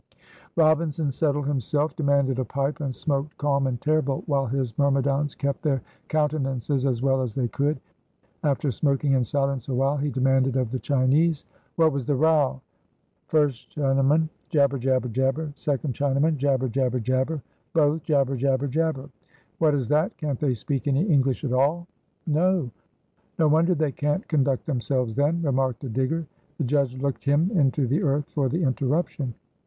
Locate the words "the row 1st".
12.05-13.75